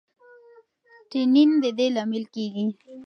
[1.09, 2.65] ټینین د دې لامل کېږي.